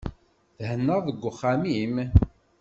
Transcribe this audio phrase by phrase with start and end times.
[0.67, 1.95] Thennaḍ deg uxxam-im?